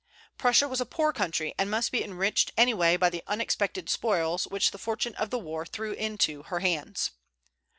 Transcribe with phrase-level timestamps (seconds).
[0.35, 4.45] Prussia was a poor country, and must be enriched any way by the unexpected spoils
[4.47, 7.11] which the fortune of war threw into her hands.